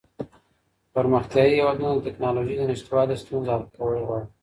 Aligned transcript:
پرمختيايي 0.95 1.53
هېوادونه 1.57 1.91
د 1.95 1.99
ټکنالوژۍ 2.07 2.55
د 2.57 2.63
نشتوالي 2.71 3.15
ستونزه 3.23 3.49
حل 3.55 3.63
کول 3.75 3.93
غواړي. 4.07 4.25